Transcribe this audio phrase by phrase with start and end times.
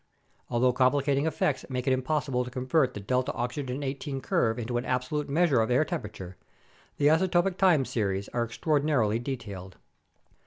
[0.49, 3.29] Although complicating effects make it impossible to convert the 8 ls
[4.07, 6.37] O curve into an absolute measure of air temperature,
[6.97, 9.77] the isotopic time series are extraordinarily detailed.